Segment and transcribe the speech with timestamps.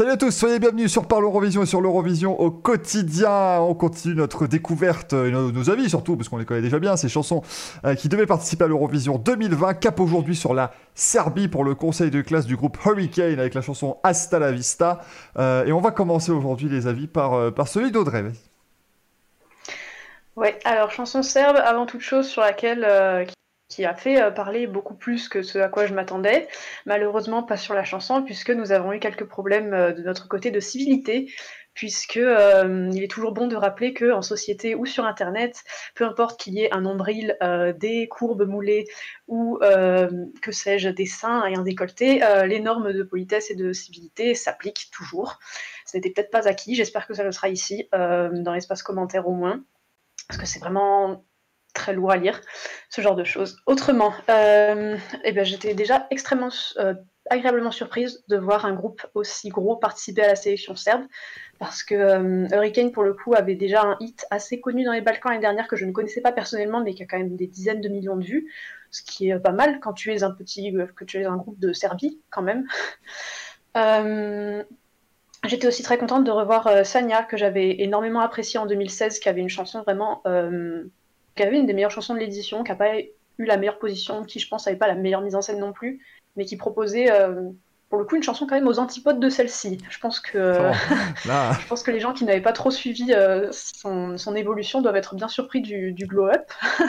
[0.00, 3.60] Salut à tous, soyez bienvenus sur Parle Eurovision et sur l'Eurovision au quotidien.
[3.60, 7.10] On continue notre découverte, et nos, avis surtout, parce qu'on les connaît déjà bien, ces
[7.10, 7.42] chansons
[7.84, 9.74] euh, qui devaient participer à l'Eurovision 2020.
[9.74, 13.60] Cap aujourd'hui sur la Serbie pour le conseil de classe du groupe Hurricane avec la
[13.60, 15.02] chanson Hasta la Vista.
[15.38, 18.24] Euh, et on va commencer aujourd'hui les avis par, euh, par celui d'Audrey.
[20.34, 22.86] Ouais, alors chanson serbe, avant toute chose sur laquelle
[23.70, 26.48] qui a fait euh, parler beaucoup plus que ce à quoi je m'attendais.
[26.84, 30.50] Malheureusement, pas sur la chanson, puisque nous avons eu quelques problèmes euh, de notre côté
[30.50, 31.32] de civilité,
[31.72, 35.62] puisque euh, il est toujours bon de rappeler que en société ou sur Internet,
[35.94, 37.38] peu importe qu'il y ait un nombril,
[37.78, 38.84] des courbes moulées
[39.28, 39.58] ou
[40.42, 44.90] que sais-je, des seins et un décolleté, les normes de politesse et de civilité s'appliquent
[44.92, 45.38] toujours.
[45.86, 49.32] Ce n'était peut-être pas acquis, j'espère que ça le sera ici, dans l'espace commentaire au
[49.32, 49.64] moins,
[50.28, 51.24] parce que c'est vraiment
[51.74, 52.40] très lourd à lire,
[52.90, 53.56] ce genre de choses.
[53.66, 56.94] Autrement, euh, eh ben, j'étais déjà extrêmement euh,
[57.30, 61.04] agréablement surprise de voir un groupe aussi gros participer à la sélection serbe,
[61.60, 65.00] parce que euh, Hurricane, pour le coup, avait déjà un hit assez connu dans les
[65.00, 67.46] Balkans l'année dernière que je ne connaissais pas personnellement, mais qui a quand même des
[67.46, 68.52] dizaines de millions de vues,
[68.90, 71.60] ce qui est pas mal quand tu es un petit, que tu es un groupe
[71.60, 72.66] de Serbie, quand même.
[75.46, 79.40] J'étais aussi très contente de revoir Sanya, que j'avais énormément apprécié en 2016, qui avait
[79.40, 80.22] une chanson vraiment
[81.40, 84.24] qui avait une des meilleures chansons de l'édition, qui n'a pas eu la meilleure position,
[84.24, 86.04] qui je pense n'avait pas la meilleure mise en scène non plus,
[86.36, 87.48] mais qui proposait euh,
[87.88, 89.78] pour le coup une chanson quand même aux antipodes de celle-ci.
[89.88, 90.38] Je pense que
[91.24, 94.96] je pense que les gens qui n'avaient pas trop suivi euh, son, son évolution doivent
[94.96, 96.50] être bien surpris du, du glow-up.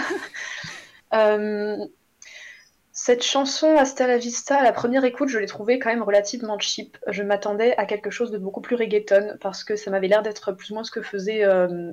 [1.13, 1.75] Euh,
[2.93, 6.58] cette chanson Hasta la Vista, à la première écoute, je l'ai trouvée quand même relativement
[6.58, 6.97] cheap.
[7.05, 10.53] Je m'attendais à quelque chose de beaucoup plus reggaeton parce que ça m'avait l'air d'être
[10.53, 11.43] plus ou moins ce que faisait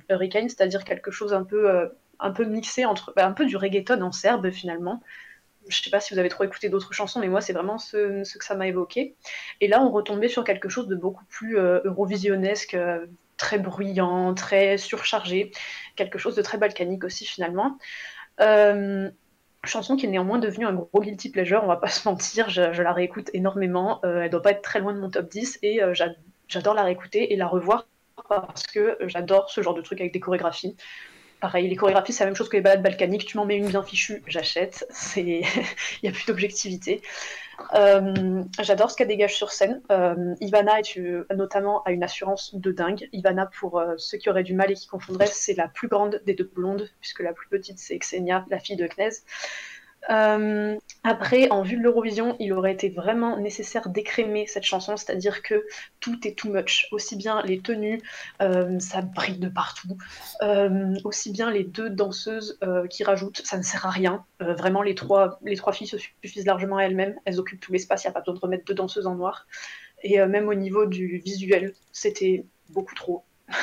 [0.08, 1.90] Hurricane, c'est-à-dire quelque chose un peu,
[2.20, 5.02] un peu mixé entre bah, un peu du reggaeton en serbe finalement.
[5.68, 8.22] Je sais pas si vous avez trop écouté d'autres chansons, mais moi c'est vraiment ce,
[8.38, 9.16] que ça m'a évoqué.
[9.60, 14.34] Et là, on retombait sur quelque chose de beaucoup plus euh, eurovisionnesque, euh, très bruyant,
[14.34, 15.50] très surchargé,
[15.96, 17.78] quelque chose de très balkanique aussi finalement.
[18.40, 19.10] Euh,
[19.64, 22.62] chanson qui est néanmoins devenue un gros guilty pleasure, on va pas se mentir, je,
[22.62, 25.80] la réécoute énormément, euh, elle doit pas être très loin de mon top 10 et
[25.92, 26.14] j'a-
[26.48, 27.86] j'adore la réécouter et la revoir
[28.28, 30.76] parce que j'adore ce genre de truc avec des chorégraphies.
[31.40, 33.24] Pareil, les chorégraphies, c'est la même chose que les balades balkaniques.
[33.24, 34.86] Tu m'en mets une bien fichue, j'achète.
[35.16, 35.44] Il
[36.02, 37.00] n'y a plus d'objectivité.
[37.74, 39.80] Euh, j'adore ce qu'elle dégage sur scène.
[39.90, 40.98] Euh, Ivana est
[41.34, 43.08] notamment a une assurance de dingue.
[43.12, 46.20] Ivana, pour euh, ceux qui auraient du mal et qui confondraient, c'est la plus grande
[46.26, 49.10] des deux blondes, puisque la plus petite c'est Xenia, la fille de Knez.
[50.10, 55.42] Euh, après, en vue de l'Eurovision, il aurait été vraiment nécessaire d'écrémer cette chanson, c'est-à-dire
[55.42, 55.66] que
[56.00, 56.88] tout est too much.
[56.92, 58.00] Aussi bien les tenues,
[58.40, 59.96] euh, ça brille de partout,
[60.42, 62.58] euh, aussi bien les deux danseuses
[62.90, 64.24] qui rajoutent, ça ne sert à rien.
[64.40, 68.04] Vraiment, les trois, les trois filles se suffisent largement à elles-mêmes, elles occupent tout l'espace,
[68.04, 69.46] il n'y a pas besoin de remettre deux danseuses en noir.
[70.02, 73.24] Et même au niveau du visuel, c'était beaucoup trop.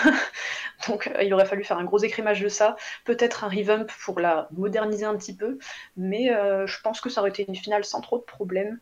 [0.88, 2.75] Donc euh, il aurait fallu faire un gros écrémage de ça,
[3.06, 5.57] peut-être un revamp pour la moderniser un petit peu,
[5.97, 8.79] mais euh, je pense que ça aurait été une finale sans trop de problèmes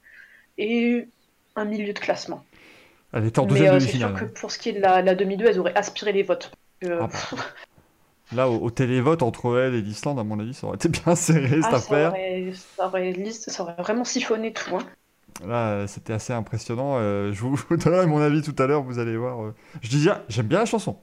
[0.58, 1.10] et
[1.56, 2.46] un milieu de classement.
[3.14, 4.14] elle était en Mais deuxième euh, c'est sûr demi-finale.
[4.14, 6.52] que pour ce qui est de la, la demi-2, elles auraient aspiré les votes.
[6.84, 7.20] Euh, Ah bah.
[8.32, 11.16] Là, au, au télévote entre elle et l'Islande, à mon avis, ça aurait été bien
[11.16, 12.08] serré cette ah, ça affaire.
[12.08, 14.76] aurait, ça, aurait, ça aurait vraiment siphonné tout.
[14.78, 14.92] hein.
[15.46, 17.00] Là, c'était assez impressionnant.
[17.32, 19.54] je vous, donnerai mon avis tout à l'heure, vous allez voir.
[19.82, 20.98] Je dis déjà, j'aime bien la chanson.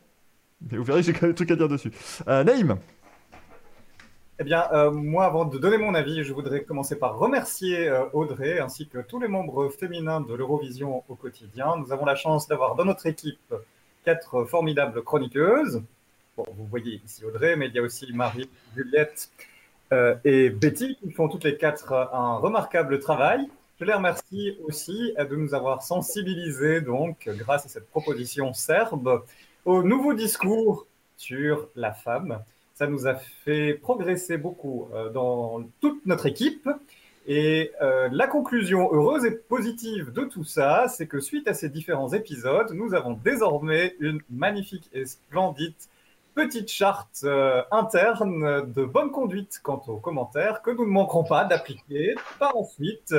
[0.68, 1.90] Vous verrez j'ai quand même des trucs à dire dessus.
[2.28, 2.76] Euh, Naïm,
[4.38, 8.04] Eh bien, euh, moi, avant de donner mon avis, je voudrais commencer par remercier euh,
[8.12, 11.76] Audrey ainsi que tous les membres féminins de l'Eurovision au quotidien.
[11.78, 13.54] Nous avons la chance d'avoir dans notre équipe
[14.04, 15.82] quatre formidables chroniqueuses.
[16.36, 19.30] Bon, vous voyez ici Audrey, mais il y a aussi Marie, Juliette
[19.92, 23.46] euh, et Betty qui font toutes les quatre un remarquable travail.
[23.80, 29.22] Je les remercie aussi de nous avoir sensibilisés, donc, grâce à cette proposition serbe,
[29.64, 32.42] au nouveau discours sur la femme.
[32.74, 36.68] Ça nous a fait progresser beaucoup euh, dans toute notre équipe.
[37.26, 41.68] Et euh, la conclusion heureuse et positive de tout ça, c'est que suite à ces
[41.68, 45.74] différents épisodes, nous avons désormais une magnifique et splendide
[46.34, 51.44] petite charte euh, interne de bonne conduite quant aux commentaires que nous ne manquerons pas
[51.44, 53.14] d'appliquer par ensuite,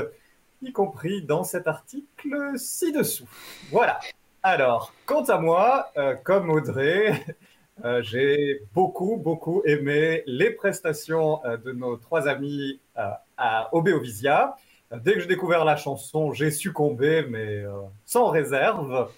[0.64, 3.30] y compris dans cet article ci-dessous.
[3.70, 4.00] Voilà.
[4.44, 7.14] Alors, quant à moi, euh, comme Audrey,
[7.86, 12.80] euh, j'ai beaucoup, beaucoup aimé les prestations euh, de nos trois amis
[13.38, 14.56] à Obéovisia.
[14.92, 17.64] Euh, Dès que j'ai découvert la chanson, j'ai succombé, mais
[18.04, 19.12] sans réserve.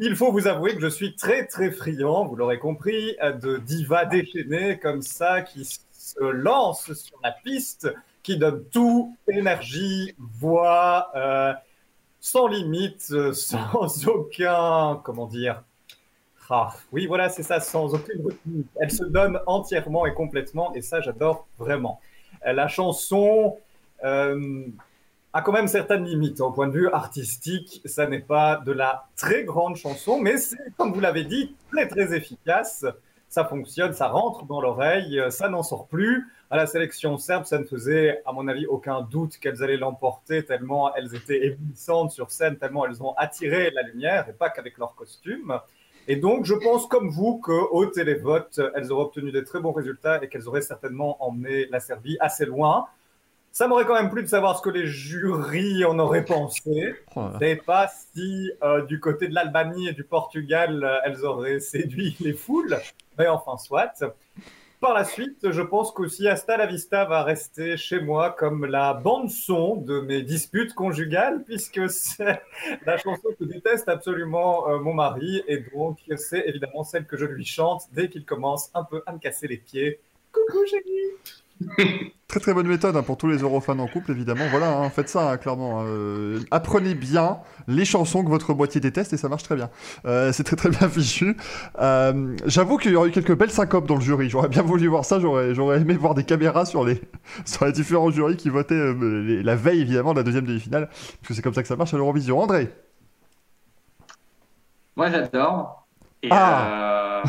[0.00, 4.06] Il faut vous avouer que je suis très, très friand, vous l'aurez compris, de divas
[4.06, 11.12] déchaînées comme ça qui se lancent sur la piste, qui donnent tout, énergie, voix,
[12.22, 15.62] sans limite, euh, sans aucun, comment dire,
[16.54, 18.66] ah, oui, voilà, c'est ça, sans aucune retenue.
[18.76, 21.98] Elle se donne entièrement et complètement, et ça, j'adore vraiment.
[22.46, 23.56] Euh, la chanson
[24.04, 24.66] euh,
[25.32, 26.42] a quand même certaines limites.
[26.42, 30.58] Au point de vue artistique, ça n'est pas de la très grande chanson, mais c'est,
[30.76, 32.84] comme vous l'avez dit, très, très efficace.
[33.32, 36.28] Ça fonctionne, ça rentre dans l'oreille, ça n'en sort plus.
[36.50, 40.44] À la sélection serbe, ça ne faisait, à mon avis, aucun doute qu'elles allaient l'emporter,
[40.44, 44.76] tellement elles étaient éblouissantes sur scène, tellement elles ont attiré la lumière, et pas qu'avec
[44.76, 45.58] leur costume.
[46.08, 50.22] Et donc, je pense comme vous qu'au télévote, elles auraient obtenu des très bons résultats
[50.22, 52.84] et qu'elles auraient certainement emmené la Serbie assez loin.
[53.52, 56.94] Ça m'aurait quand même plu de savoir ce que les jurys en auraient pensé.
[57.14, 61.60] Oh et pas si euh, du côté de l'Albanie et du Portugal, euh, elles auraient
[61.60, 62.78] séduit les foules.
[63.18, 63.92] Mais enfin, soit
[64.80, 68.94] par la suite, je pense qu'aussi Asta la Vista va rester chez moi comme la
[68.94, 72.42] bande-son de mes disputes conjugales, puisque c'est
[72.86, 77.26] la chanson que déteste absolument euh, mon mari, et donc c'est évidemment celle que je
[77.26, 80.00] lui chante dès qu'il commence un peu à me casser les pieds.
[80.32, 81.12] Coucou chérie
[82.32, 84.44] très très bonne méthode hein, pour tous les Eurofans en couple, évidemment.
[84.50, 85.82] Voilà, hein, faites ça, hein, clairement.
[85.84, 87.38] Euh, apprenez bien
[87.68, 89.68] les chansons que votre boîtier déteste et ça marche très bien.
[90.06, 91.36] Euh, c'est très très bien fichu.
[91.78, 94.30] Euh, j'avoue qu'il y aurait eu quelques belles syncopes dans le jury.
[94.30, 95.20] J'aurais bien voulu voir ça.
[95.20, 97.02] J'aurais, aimé voir des caméras sur les,
[97.44, 98.94] sur les différents jurys qui votaient
[99.42, 100.88] la veille, évidemment, de la deuxième demi-finale.
[100.88, 102.38] Parce que c'est comme ça que ça marche à l'Eurovision.
[102.40, 102.70] André?
[104.96, 105.86] Moi, j'adore.
[106.30, 107.22] Ah.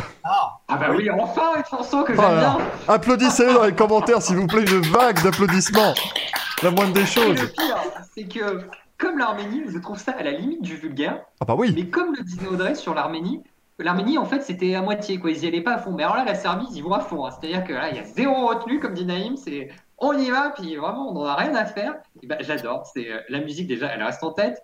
[0.73, 0.77] Ah.
[0.77, 2.57] bah oui, enfin une chanson que j'aime bien.
[2.87, 5.93] Applaudissez dans les commentaires, s'il vous plaît, une vague d'applaudissements.
[6.61, 7.41] La moindre des choses.
[7.41, 7.77] le pire,
[8.15, 8.61] c'est que
[8.97, 11.19] comme l'Arménie, je trouve ça à la limite du vulgaire.
[11.41, 11.73] Ah bah oui.
[11.75, 13.43] Mais comme le disait Audrey sur l'Arménie,
[13.79, 15.31] l'Arménie, en fait, c'était à moitié, quoi.
[15.31, 15.91] Ils y allaient pas à fond.
[15.91, 17.25] Mais alors là, la Serbie, ils y vont à fond.
[17.25, 17.31] Hein.
[17.31, 19.35] C'est-à-dire que là, il y a zéro retenue, comme dit Naïm.
[19.35, 21.95] C'est on y va, puis vraiment, on n'en a rien à faire.
[22.21, 22.85] Et bah, j'adore.
[22.93, 24.63] C'est euh, la musique déjà, elle reste en tête.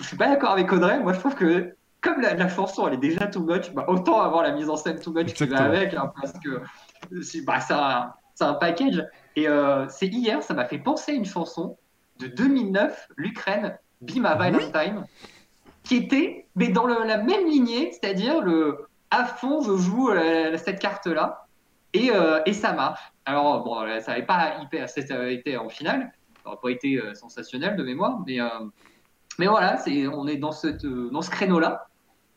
[0.00, 1.00] Je suis pas d'accord avec Audrey.
[1.00, 4.42] Moi, je trouve que comme la, chanson elle est déjà too much, bah, autant avoir
[4.42, 6.60] la mise en scène too much qui va avec, hein, parce que
[7.46, 9.06] bah, c'est un, package.
[9.36, 11.78] Et euh, c'est hier, ça m'a fait penser à une chanson
[12.18, 15.04] de 2009, l'Ukraine, Be My Valentine,
[15.84, 20.80] qui était mais dans la même lignée, c'est-à-dire le à fond, je joue euh, cette
[20.80, 21.46] carte-là,
[21.92, 23.12] et, euh, et, ça marche.
[23.26, 27.76] Alors, bon, ça n'avait pas hyper, ça été en finale, ça n'aurait pas été sensationnel
[27.76, 28.38] de mémoire, mais,
[29.38, 31.86] mais voilà, c'est, on est dans, cette, dans ce créneau-là.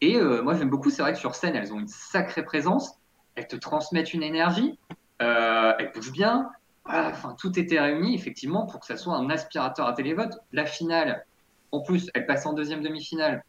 [0.06, 3.00] Et euh, moi, j'aime beaucoup, c'est vrai que sur scène, elles ont une sacrée présence,
[3.34, 4.78] elles te transmettent une énergie,
[5.24, 6.52] euh, elles bougent bien.
[6.86, 10.38] enfin, tout était réuni, effectivement, pour que ça soit un aspirateur à télévote.
[10.52, 11.26] La finale,
[11.72, 13.44] en plus, elle passe en deuxième demi-finale.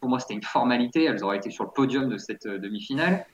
[0.00, 1.04] Pour moi, c'était une formalité.
[1.04, 3.24] Elles auraient été sur le podium de cette euh, demi-finale.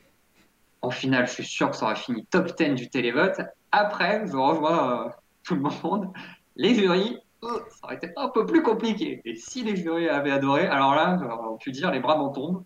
[0.83, 3.41] En finale, je suis sûr que ça aurait fini top 10 du télévote.
[3.73, 5.11] Après, je rejoins
[5.43, 6.13] tout le monde.
[6.55, 9.21] Les jurys, ça aurait été un peu plus compliqué.
[9.25, 11.19] Et si les jurys avaient adoré, alors là,
[11.49, 12.65] on peut dire les bras m'en tombent.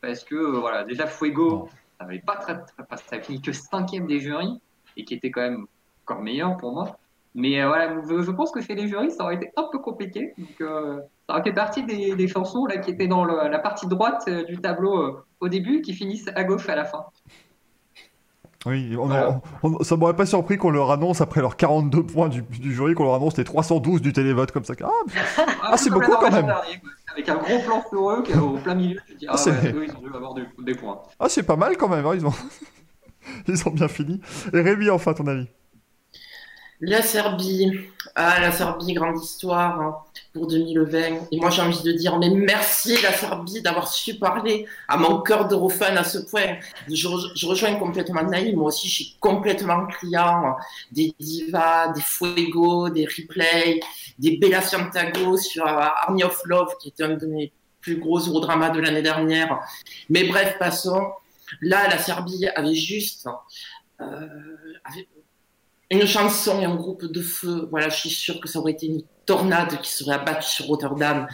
[0.00, 1.68] Parce que, euh, voilà, déjà Fuego,
[1.98, 4.60] ça n'avait pas très, ça a fini que cinquième des jurys,
[4.96, 5.66] et qui était quand même
[6.04, 6.98] encore meilleur pour moi.
[7.34, 10.32] Mais euh, voilà, je, pense que chez les jurys, ça aurait été un peu compliqué.
[10.38, 14.28] Donc, euh, ça aurait fait partie des, chansons là, qui étaient dans la partie droite
[14.46, 17.04] du tableau au début, qui finissent à gauche à la fin.
[18.66, 22.94] Oui, on ça m'aurait pas surpris qu'on leur annonce après leurs 42 points du, jury,
[22.94, 24.74] qu'on leur annonce les 312 du télévote comme ça.
[24.82, 24.88] Ah,
[25.38, 26.52] ah, ah c'est beaucoup quand même.
[27.12, 29.86] avec un gros plan sur eux au plein milieu, tu dis, ah, ah ouais, eux,
[29.86, 31.00] ils ont dû avoir des, points.
[31.20, 32.34] Ah, c'est pas mal quand même, hein, ils, ont...
[33.48, 34.20] ils ont bien fini.
[34.52, 35.46] Et Rémi, enfin, ton avis?
[36.80, 37.72] La Serbie,
[38.16, 39.80] ah, la Serbie, grande histoire.
[39.80, 39.96] Hein
[40.36, 41.28] pour 2020.
[41.32, 45.20] Et moi, j'ai envie de dire, mais merci la Serbie d'avoir su parler à mon
[45.20, 46.58] cœur d'Eurofan à ce point.
[46.88, 48.56] Je, rejoins complètement Naïm.
[48.56, 50.56] Moi aussi, je suis complètement client
[50.92, 53.80] des divas, des Fuego, des replays,
[54.18, 58.70] des Bella Santiago sur Army of Love, qui était un de mes plus gros eurodramas
[58.70, 59.60] de l'année dernière.
[60.10, 61.12] Mais bref, passons.
[61.62, 63.28] Là, la Serbie avait juste
[64.00, 64.26] euh,
[65.90, 67.68] une chanson et un groupe de feu.
[67.70, 71.26] Voilà, je suis sûr que ça aurait été une tornade qui serait abattue sur Rotterdam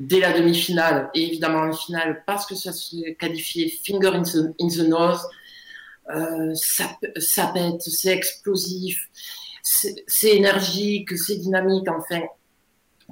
[0.00, 4.88] dès la demi-finale et évidemment en finale parce que ça serait qualifié finger in the,
[4.88, 5.20] nose.
[6.14, 9.08] Euh, ça, ça pète, c'est explosif,
[9.62, 11.88] c'est énergique, c'est dynamique.
[11.88, 12.22] Enfin,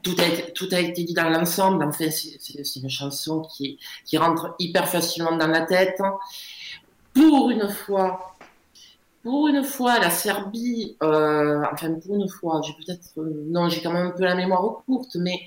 [0.03, 1.85] tout a été, tout a été dit dans l'ensemble.
[1.85, 6.01] Enfin, c'est une chanson qui, qui rentre hyper facilement dans la tête.
[7.15, 8.32] Pour une fois,
[9.23, 13.81] pour une fois, la Serbie, euh, enfin pour une fois, j'ai peut-être, euh, non, j'ai
[13.81, 15.41] quand même un peu la mémoire courte, mais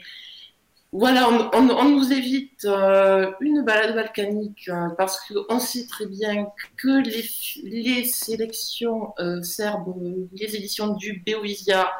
[0.91, 8.05] voilà, on, nous évite euh, une balade balkanique parce qu'on sait très bien que les,
[8.05, 9.93] sélections serbes,
[10.31, 11.91] les éditions du Beoisia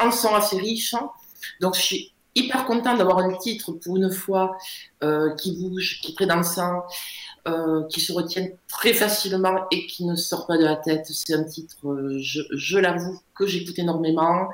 [0.00, 0.94] en sont assez riches.
[0.94, 1.10] Hein.
[1.60, 4.56] donc je suis hyper content d'avoir un titre pour une fois
[5.02, 6.82] euh, qui bouge, qui est très dansant,
[7.48, 11.06] euh, qui se retient très facilement et qui ne sort pas de la tête.
[11.06, 14.48] C'est un titre, euh, je, je l'avoue, que j'écoute énormément.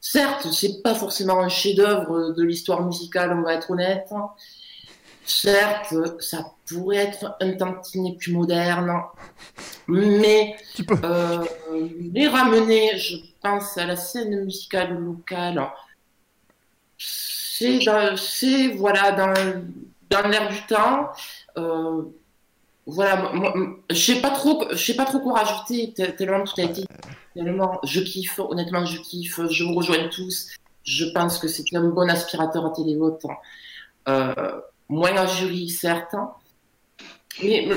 [0.00, 4.12] Certes, c'est pas forcément un chef-d'œuvre de l'histoire musicale, on va être honnête.
[5.26, 8.92] Certes, ça pourrait être un tantinet plus moderne,
[9.88, 10.54] mais
[12.12, 15.66] les ramener, je pense, à la scène musicale locale,
[18.16, 19.32] c'est voilà, dans,
[20.10, 21.10] dans l'air du temps.
[21.56, 22.02] Euh,
[22.86, 23.32] voilà,
[23.94, 26.84] sais pas trop, pas trop quoi rajouter, te- tellement tout a été,
[27.34, 30.50] tellement, je kiffe, honnêtement, je kiffe, je vous rejoins tous.
[30.82, 33.22] Je pense que c'est un bon aspirateur à télévote.
[34.08, 36.14] Euh, moins un jury, certes.
[37.42, 37.74] Mais le-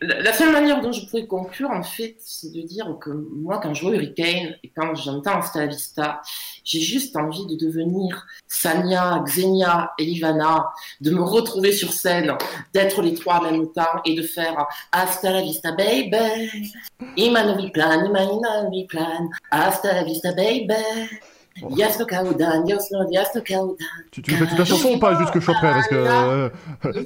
[0.00, 3.74] la seule manière dont je pourrais conclure, en fait, c'est de dire que moi, quand
[3.74, 6.20] je vois Hurricane et quand j'entends Hasta la Vista,
[6.64, 12.32] j'ai juste envie de devenir Sania, Xenia et Ivana, de me retrouver sur scène,
[12.72, 16.72] d'être les trois en même temps et de faire Hasta la Vista, baby.
[17.16, 18.02] Imanovi plan,
[19.52, 20.74] la Vista, baby.
[21.76, 23.76] Yes, no countdown, yes, no, yes, no countdown.
[24.10, 25.18] Tu, tu me fais toute la chanson ou pas?
[25.18, 25.94] Juste que je sois prêt parce que.
[25.96, 26.48] euh,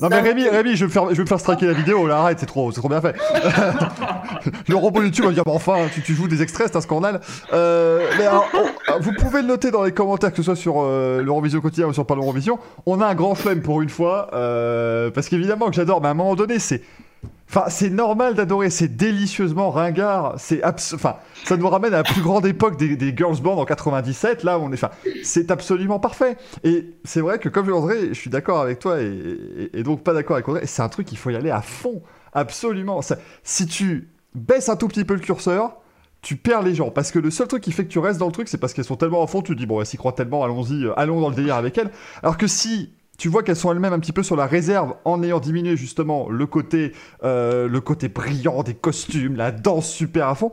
[0.01, 2.07] Non mais Rémi, Rémi, je vais me faire, je vais me faire striker la vidéo.
[2.07, 3.15] Là, arrête, c'est trop, c'est trop bien fait.
[4.69, 7.21] le robot YouTube va dire, bah, enfin, tu, tu joues des extraits, c'est un scandale.
[7.53, 10.77] Euh, mais alors, on- vous pouvez le noter dans les commentaires, que ce soit sur
[10.83, 12.59] euh, l'Eurovision quotidien ou sur Parle Eurovision.
[12.87, 16.11] On a un grand flemme pour une fois, euh, parce qu'évidemment que j'adore, mais à
[16.11, 16.83] un moment donné, c'est.
[17.55, 20.95] Enfin, c'est normal d'adorer, c'est délicieusement ringard, c'est abs...
[20.95, 24.59] enfin, ça nous ramène à la plus grande époque des, girls band en 97, là,
[24.59, 24.89] on est, enfin,
[25.23, 26.39] c'est absolument parfait.
[26.65, 30.37] Et c'est vrai que comme André, je suis d'accord avec toi et, donc pas d'accord
[30.37, 32.01] avec André, c'est un truc qu'il faut y aller à fond,
[32.33, 33.03] absolument.
[33.03, 35.77] Ça- si tu baisses un tout petit peu le curseur,
[36.23, 38.29] tu perds les gens, parce que le seul truc qui fait que tu restes dans
[38.29, 39.99] le truc, c'est parce qu'elles sont tellement à fond, tu te dis, bon, elles s'y
[39.99, 41.91] croient tellement, allons-y, euh, allons dans le délire avec elles.
[42.23, 45.23] Alors que si tu vois qu'elles sont elles-mêmes un petit peu sur la réserve en
[45.23, 46.93] ayant diminué justement le côté,
[47.23, 50.53] euh, le côté brillant des costumes, la danse super à fond,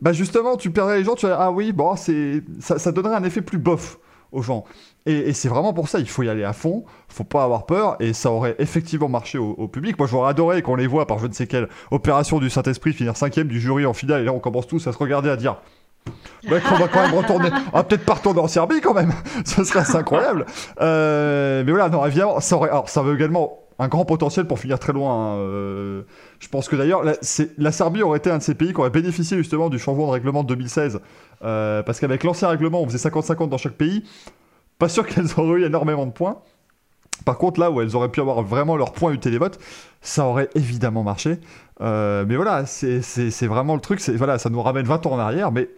[0.00, 3.16] bah justement tu perdrais les gens, tu vas ah oui, bon, c'est, ça, ça donnerait
[3.16, 3.98] un effet plus bof
[4.32, 4.64] aux gens.
[5.06, 7.96] Et, c'est vraiment pour ça, il faut y aller à fond, faut pas avoir peur,
[7.98, 9.98] et ça aurait effectivement marché au, au public.
[9.98, 13.16] Moi j'aurais adoré qu'on les voit par je ne sais quelle opération du Saint-Esprit finir
[13.16, 15.62] cinquième du jury en finale, et là on commence tous à se regarder à dire
[16.46, 17.50] Qu'on va quand même retourner.
[17.72, 19.12] On va peut-être pas retourner en Serbie quand même.
[19.44, 20.46] Ce serait assez incroyable.
[20.80, 22.70] Euh, mais voilà, non, évidemment, ça aurait.
[22.70, 25.14] Alors, ça veut également un grand potentiel pour finir très loin.
[25.14, 25.36] hein.
[25.38, 26.02] Euh,
[26.40, 29.36] je pense que d'ailleurs, la, Serbie aurait été un de ces pays qui aurait bénéficié
[29.36, 31.00] justement du changement de règlement de 2016.
[31.44, 34.04] Euh, parce qu'avec l'ancien règlement, on faisait 50-50 dans chaque pays.
[34.78, 36.38] Pas sûr qu'elles auraient eu énormément de points.
[37.24, 39.58] Par contre, là où elles auraient pu avoir vraiment leurs points du télévote,
[40.00, 41.38] ça aurait évidemment marché.
[41.80, 44.00] Euh, mais voilà, c'est vraiment le truc.
[44.10, 45.68] Voilà, ça nous ramène 20 ans en arrière, mais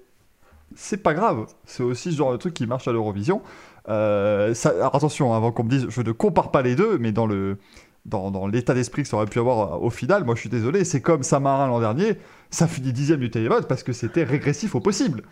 [0.74, 1.46] c'est pas grave.
[1.64, 3.42] C'est aussi ce genre de truc qui marche à l'Eurovision.
[3.88, 6.98] Euh, ça- alors attention, hein, avant qu'on me dise, je ne compare pas les deux,
[6.98, 7.56] mais dans le
[8.06, 10.48] dans, dans l'état d'esprit que ça aurait pu avoir euh, au final, moi je suis
[10.48, 12.16] désolé, c'est comme Samarin l'an dernier,
[12.50, 15.22] ça finit dixième du télévote parce que c'était régressif au possible.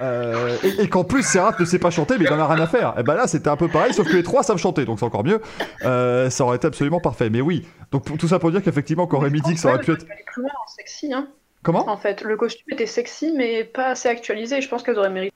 [0.00, 2.62] Euh, et, et qu'en plus Serrat ne sait pas chanter mais il en a rien
[2.62, 2.94] à faire.
[2.98, 5.04] Et ben là c'était un peu pareil sauf que les trois savent chanter donc c'est
[5.04, 5.40] encore mieux.
[5.84, 7.28] Euh, ça aurait été absolument parfait.
[7.28, 9.80] Mais oui, donc pour- tout ça pour dire qu'effectivement quand Rémi dit que ça aurait
[9.80, 10.06] pu être...
[10.08, 11.28] Elle est plus loin en sexy, hein.
[11.62, 11.88] Comment?
[11.88, 14.60] En fait, le costume était sexy, mais pas assez actualisé.
[14.60, 15.34] Je pense qu'elles auraient mérité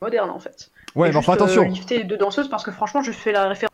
[0.00, 0.70] moderne, en fait.
[0.96, 1.62] Ouais mais enfin euh, attention.
[1.62, 3.70] lifter les deux danseuses, parce que franchement, je fais la référence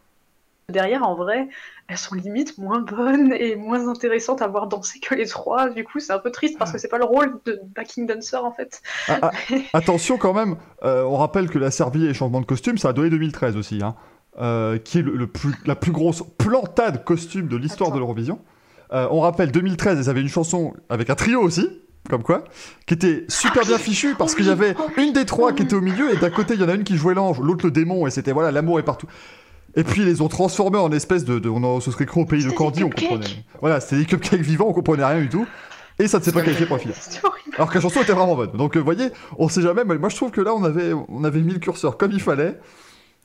[0.68, 1.02] derrière.
[1.02, 1.48] En vrai,
[1.88, 5.70] elles sont limite moins bonnes et moins intéressantes à voir danser que les trois.
[5.70, 8.36] Du coup, c'est un peu triste parce que c'est pas le rôle de backing dancer,
[8.36, 8.82] en fait.
[9.08, 9.30] Ah, ah,
[9.74, 12.88] attention quand même, euh, on rappelle que la Serbie et les changements de costume, ça
[12.88, 13.94] a donné 2013 aussi, hein,
[14.38, 18.40] euh, qui est le, le plus, la plus grosse plantade costume de l'histoire de l'Eurovision.
[18.92, 21.68] Euh, on rappelle 2013, ils avaient une chanson avec un trio aussi,
[22.08, 22.44] comme quoi,
[22.86, 25.80] qui était super bien fichu parce qu'il y avait une des trois qui était au
[25.80, 28.06] milieu et d'un côté il y en a une qui jouait l'ange, l'autre le démon
[28.06, 29.06] et c'était voilà l'amour est partout.
[29.74, 32.24] Et puis ils les ont transformés en espèce de, de- on se serait cru au
[32.26, 33.26] pays de Candy, on comprenait.
[33.60, 35.46] Voilà, c'était des cupcakes vivants, on comprenait rien du tout.
[35.98, 36.96] Et ça ne s'est pas qualifié pour la finale.
[37.56, 38.52] Alors que la chanson était vraiment bonne.
[38.52, 39.82] Donc, vous voyez, on sait jamais.
[39.86, 42.20] Mais moi, je trouve que là, on avait, on avait mis le curseur comme il
[42.20, 42.58] fallait.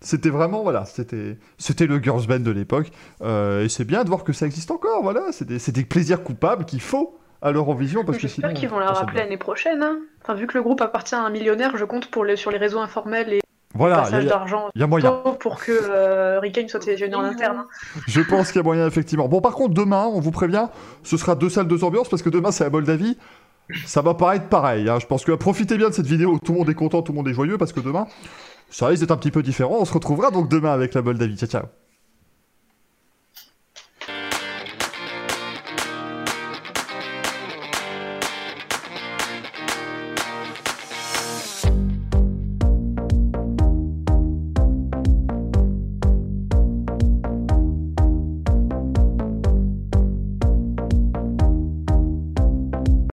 [0.03, 2.91] C'était vraiment, voilà, c'était, c'était le girls band de l'époque.
[3.21, 5.03] Euh, et c'est bien de voir que ça existe encore.
[5.03, 8.47] Voilà, c'est des, c'est des plaisirs coupables qu'il faut à l'Eurovision parce que sinon.
[8.47, 9.81] J'espère qu'ils vont la rappeler l'année prochaine.
[9.83, 9.99] hein.
[10.23, 12.57] Enfin, vu que le groupe appartient à un millionnaire, je compte pour les, sur les
[12.57, 13.41] réseaux informels et
[13.75, 15.11] Voilà, il y, passages a- d'argent il y a moyen.
[15.39, 17.57] pour que euh, soit sélectionné en interne.
[17.59, 17.67] hein.
[18.07, 19.27] Je pense qu'il y a moyen, effectivement.
[19.27, 20.67] Bon, par contre, demain, on vous prévient,
[21.03, 23.17] ce sera deux salles, deux ambiances parce que demain, c'est à Moldavie.
[23.85, 24.89] Ça va paraître pareil.
[24.89, 24.97] hein.
[24.99, 27.17] Je pense que profitez bien de cette vidéo tout le monde est content, tout le
[27.17, 28.05] monde est joyeux parce que demain,
[28.71, 29.77] ça risque d'être un petit peu différent.
[29.79, 31.37] On se retrouvera donc demain avec la Moldavie.
[31.37, 31.65] Ciao, ciao.